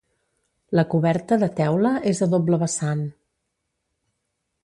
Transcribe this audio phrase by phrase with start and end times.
[0.77, 3.05] La coberta, de teula, és a doble vessant.